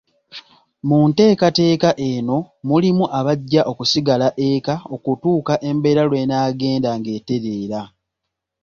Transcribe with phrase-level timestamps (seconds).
[0.87, 7.81] Mu nteekateka eno mulimu abajja okusigala eka okutuuka embeera lw'enaagenda ng'etereera.